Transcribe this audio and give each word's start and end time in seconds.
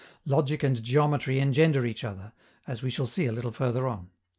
Logic 0.25 0.63
and 0.63 0.81
geometry 0.81 1.39
engender 1.39 1.85
each 1.85 2.03
other, 2.03 2.33
as 2.65 2.81
we 2.81 2.89
shall 2.89 3.05
see 3.05 3.27
a 3.27 3.31
little 3.31 3.51
further 3.51 3.87
on. 3.87 4.09